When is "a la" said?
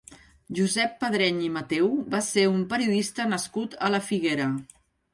3.91-4.05